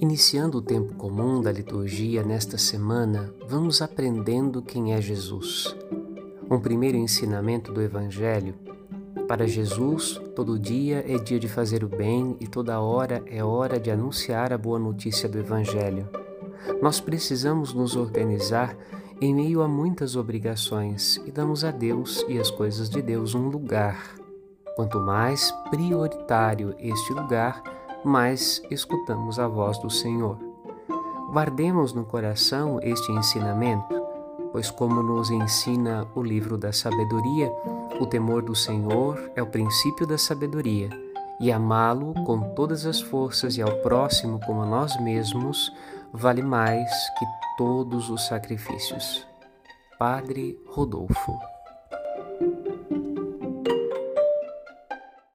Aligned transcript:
Iniciando 0.00 0.58
o 0.58 0.62
tempo 0.62 0.94
comum 0.94 1.42
da 1.42 1.50
liturgia 1.50 2.22
nesta 2.22 2.56
semana, 2.56 3.34
vamos 3.48 3.82
aprendendo 3.82 4.62
quem 4.62 4.92
é 4.92 5.00
Jesus. 5.00 5.74
Um 6.48 6.60
primeiro 6.60 6.96
ensinamento 6.96 7.72
do 7.72 7.82
Evangelho. 7.82 8.54
Para 9.26 9.48
Jesus, 9.48 10.20
todo 10.36 10.56
dia 10.56 11.04
é 11.04 11.18
dia 11.18 11.40
de 11.40 11.48
fazer 11.48 11.82
o 11.82 11.88
bem 11.88 12.36
e 12.38 12.46
toda 12.46 12.80
hora 12.80 13.24
é 13.26 13.42
hora 13.42 13.80
de 13.80 13.90
anunciar 13.90 14.52
a 14.52 14.58
boa 14.58 14.78
notícia 14.78 15.28
do 15.28 15.36
Evangelho. 15.36 16.08
Nós 16.80 17.00
precisamos 17.00 17.74
nos 17.74 17.96
organizar 17.96 18.76
em 19.20 19.34
meio 19.34 19.62
a 19.62 19.66
muitas 19.66 20.14
obrigações 20.14 21.20
e 21.26 21.32
damos 21.32 21.64
a 21.64 21.72
Deus 21.72 22.24
e 22.28 22.38
as 22.38 22.52
coisas 22.52 22.88
de 22.88 23.02
Deus 23.02 23.34
um 23.34 23.48
lugar. 23.48 24.14
Quanto 24.76 25.00
mais 25.00 25.50
prioritário 25.70 26.72
este 26.78 27.12
lugar, 27.12 27.60
mais 28.04 28.62
escutamos 28.70 29.38
a 29.38 29.48
voz 29.48 29.78
do 29.78 29.90
Senhor. 29.90 30.38
Guardemos 31.30 31.92
no 31.92 32.04
coração 32.04 32.78
este 32.82 33.12
ensinamento, 33.12 33.94
pois, 34.52 34.70
como 34.70 35.02
nos 35.02 35.30
ensina 35.30 36.06
o 36.14 36.22
livro 36.22 36.56
da 36.56 36.72
sabedoria, 36.72 37.52
o 38.00 38.06
temor 38.06 38.42
do 38.42 38.54
Senhor 38.54 39.30
é 39.34 39.42
o 39.42 39.46
princípio 39.46 40.06
da 40.06 40.16
sabedoria, 40.16 40.88
e 41.40 41.52
amá-lo 41.52 42.14
com 42.24 42.54
todas 42.54 42.86
as 42.86 43.00
forças 43.00 43.56
e 43.56 43.62
ao 43.62 43.72
próximo 43.78 44.40
como 44.46 44.62
a 44.62 44.66
nós 44.66 44.98
mesmos 45.00 45.72
vale 46.12 46.42
mais 46.42 46.90
que 47.18 47.24
todos 47.56 48.08
os 48.10 48.26
sacrifícios. 48.26 49.26
Padre 49.98 50.58
Rodolfo 50.66 51.38